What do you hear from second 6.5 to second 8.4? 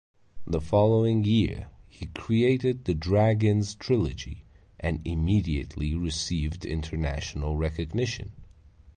international recognition.